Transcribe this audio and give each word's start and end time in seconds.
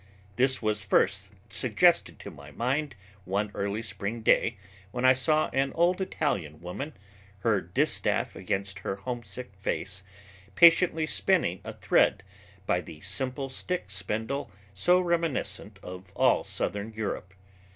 This 0.35 0.63
was 0.63 0.83
first 0.83 1.29
suggested 1.47 2.17
to 2.21 2.31
my 2.31 2.49
mind 2.49 2.95
one 3.23 3.51
early 3.53 3.83
spring 3.83 4.21
day 4.23 4.57
when 4.89 5.05
I 5.05 5.13
saw 5.13 5.49
an 5.53 5.71
old 5.73 6.01
Italian 6.01 6.59
woman, 6.59 6.93
her 7.41 7.61
distaff 7.61 8.35
against 8.35 8.79
her 8.79 8.95
homesick 8.95 9.51
face, 9.59 10.01
patiently 10.55 11.05
spinning 11.05 11.61
a 11.63 11.73
thread 11.73 12.23
by 12.65 12.81
the 12.81 12.99
simple 13.01 13.47
stick 13.49 13.91
spindle 13.91 14.49
so 14.73 14.99
reminiscent 14.99 15.77
of 15.83 16.11
all 16.15 16.43
southern 16.43 16.91
Europe. 16.93 17.35